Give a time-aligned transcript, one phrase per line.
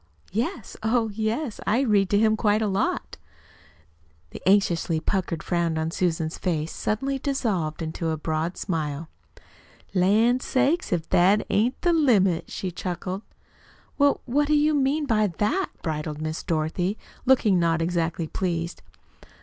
[0.31, 1.59] "Yes, oh, yes.
[1.67, 3.17] I read to him quite a lot."
[4.31, 9.09] The anxiously puckered frown on Susan's face suddenly dissolved into a broad smile.
[9.93, 13.21] "Lan' sakes, if that ain't the limit!" she chuckled.
[13.99, 16.97] "Well, what do you mean by that?" bridled Miss Dorothy,
[17.27, 18.81] looking not exactly pleased.